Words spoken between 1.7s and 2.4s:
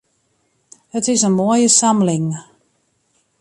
samling.